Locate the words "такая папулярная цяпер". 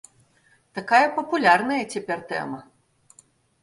0.79-2.19